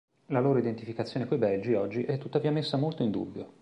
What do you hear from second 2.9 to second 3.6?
in dubbio.